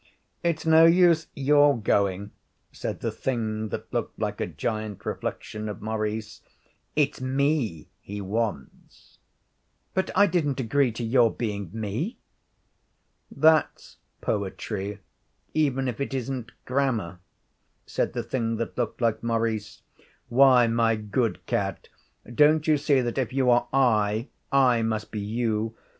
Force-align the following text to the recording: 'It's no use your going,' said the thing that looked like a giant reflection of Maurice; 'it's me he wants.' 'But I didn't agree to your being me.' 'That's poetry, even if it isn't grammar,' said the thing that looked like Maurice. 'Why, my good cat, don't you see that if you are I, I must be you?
'It's 0.41 0.65
no 0.65 0.83
use 0.87 1.27
your 1.35 1.77
going,' 1.77 2.31
said 2.71 3.01
the 3.01 3.11
thing 3.11 3.69
that 3.69 3.93
looked 3.93 4.17
like 4.17 4.41
a 4.41 4.47
giant 4.47 5.05
reflection 5.05 5.69
of 5.69 5.79
Maurice; 5.83 6.41
'it's 6.95 7.21
me 7.21 7.87
he 7.99 8.19
wants.' 8.19 9.19
'But 9.93 10.09
I 10.15 10.25
didn't 10.25 10.59
agree 10.59 10.91
to 10.93 11.03
your 11.03 11.31
being 11.31 11.69
me.' 11.71 12.17
'That's 13.29 13.97
poetry, 14.21 15.01
even 15.53 15.87
if 15.87 16.01
it 16.01 16.15
isn't 16.15 16.51
grammar,' 16.65 17.19
said 17.85 18.13
the 18.13 18.23
thing 18.23 18.55
that 18.55 18.75
looked 18.75 19.01
like 19.01 19.21
Maurice. 19.21 19.83
'Why, 20.29 20.65
my 20.65 20.95
good 20.95 21.45
cat, 21.45 21.89
don't 22.33 22.65
you 22.67 22.75
see 22.79 23.01
that 23.01 23.19
if 23.19 23.31
you 23.31 23.51
are 23.51 23.67
I, 23.71 24.29
I 24.51 24.81
must 24.81 25.11
be 25.11 25.19
you? 25.19 25.75